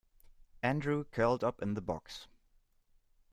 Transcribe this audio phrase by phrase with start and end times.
[0.63, 2.27] Andrew curled up in the box.